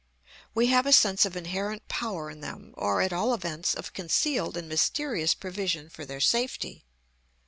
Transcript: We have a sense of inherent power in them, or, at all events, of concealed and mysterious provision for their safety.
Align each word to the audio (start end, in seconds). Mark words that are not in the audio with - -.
We 0.55 0.65
have 0.65 0.87
a 0.87 0.91
sense 0.93 1.25
of 1.27 1.37
inherent 1.37 1.87
power 1.87 2.31
in 2.31 2.41
them, 2.41 2.73
or, 2.75 3.03
at 3.03 3.13
all 3.13 3.35
events, 3.35 3.75
of 3.75 3.93
concealed 3.93 4.57
and 4.57 4.67
mysterious 4.67 5.35
provision 5.35 5.89
for 5.91 6.05
their 6.05 6.19
safety. 6.19 6.85